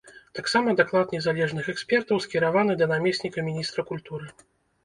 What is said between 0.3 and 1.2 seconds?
Таксама даклад